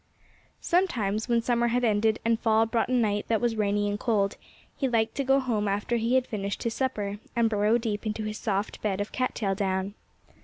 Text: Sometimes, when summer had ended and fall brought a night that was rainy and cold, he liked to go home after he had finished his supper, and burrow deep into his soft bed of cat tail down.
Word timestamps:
Sometimes, 0.61 1.29
when 1.29 1.43
summer 1.43 1.67
had 1.67 1.83
ended 1.83 2.17
and 2.25 2.39
fall 2.39 2.65
brought 2.65 2.89
a 2.89 2.91
night 2.91 3.27
that 3.27 3.39
was 3.39 3.55
rainy 3.55 3.87
and 3.87 3.99
cold, 3.99 4.35
he 4.75 4.87
liked 4.89 5.13
to 5.13 5.23
go 5.23 5.39
home 5.39 5.67
after 5.67 5.97
he 5.97 6.15
had 6.15 6.25
finished 6.25 6.63
his 6.63 6.73
supper, 6.73 7.19
and 7.35 7.51
burrow 7.51 7.77
deep 7.77 8.07
into 8.07 8.23
his 8.23 8.39
soft 8.39 8.81
bed 8.81 8.99
of 8.99 9.11
cat 9.11 9.35
tail 9.35 9.53
down. 9.53 9.93